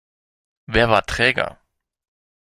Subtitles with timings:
[0.65, 1.59] Wer war träger?